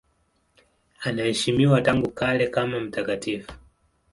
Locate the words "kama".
2.47-2.79